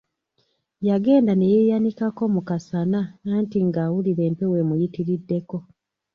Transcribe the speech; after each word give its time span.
Yagenda 0.89 1.33
ne 1.35 1.47
yeeyanikako 1.53 2.23
mu 2.33 2.41
kasana 2.47 2.99
anti 3.35 3.59
nga 3.67 3.79
awulira 3.87 4.21
empewo 4.29 4.55
emuyitiriddeko. 4.63 5.57